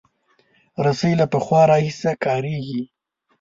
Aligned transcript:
رسۍ 0.85 1.13
له 1.19 1.25
پخوا 1.31 1.61
راهیسې 1.71 2.11
کارېږي. 2.25 2.81